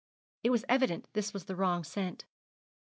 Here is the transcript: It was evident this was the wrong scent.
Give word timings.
It 0.43 0.49
was 0.49 0.65
evident 0.67 1.07
this 1.13 1.31
was 1.31 1.45
the 1.45 1.55
wrong 1.55 1.83
scent. 1.83 2.25